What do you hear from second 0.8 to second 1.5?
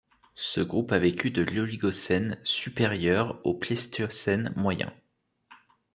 a vécu de